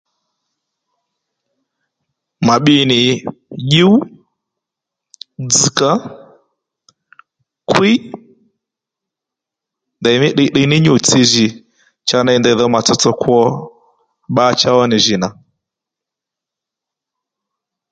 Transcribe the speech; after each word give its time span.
Ma 2.45 2.55
bbi 2.59 2.75
nì 2.89 2.99
dyǔw, 3.69 3.93
dzzga, 5.49 5.91
kwíy 7.69 7.95
ndèymí 9.99 10.27
tdiytdiy 10.31 10.67
ní 10.69 10.77
nyû-tsi 10.83 11.19
jì 11.31 11.47
cha 12.07 12.17
ney 12.23 12.37
ndèy 12.39 12.55
dho 12.57 12.65
mà 12.73 12.79
tsotso 12.85 13.11
kwo 13.21 13.39
bbacha 14.31 14.69
ó 14.79 14.81
nì 14.87 14.97
jì 15.05 15.15
nà 15.21 15.29